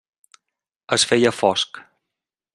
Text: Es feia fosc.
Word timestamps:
Es 0.97 1.05
feia 1.11 1.33
fosc. 1.43 1.81